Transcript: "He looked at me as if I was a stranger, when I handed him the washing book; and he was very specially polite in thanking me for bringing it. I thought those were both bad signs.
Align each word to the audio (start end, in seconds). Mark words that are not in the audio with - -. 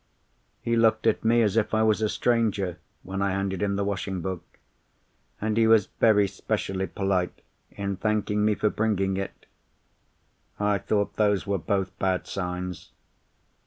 "He 0.63 0.75
looked 0.75 1.05
at 1.05 1.23
me 1.23 1.43
as 1.43 1.55
if 1.57 1.75
I 1.75 1.83
was 1.83 2.01
a 2.01 2.09
stranger, 2.09 2.79
when 3.03 3.21
I 3.21 3.33
handed 3.33 3.61
him 3.61 3.75
the 3.75 3.83
washing 3.83 4.19
book; 4.19 4.43
and 5.39 5.55
he 5.57 5.67
was 5.67 5.89
very 5.99 6.27
specially 6.27 6.87
polite 6.87 7.39
in 7.69 7.97
thanking 7.97 8.43
me 8.43 8.55
for 8.55 8.71
bringing 8.71 9.15
it. 9.17 9.45
I 10.59 10.79
thought 10.79 11.17
those 11.17 11.45
were 11.45 11.59
both 11.59 11.99
bad 11.99 12.25
signs. 12.25 12.93